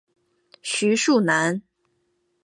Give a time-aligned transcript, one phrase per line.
[0.63, 1.61] 徐树楠。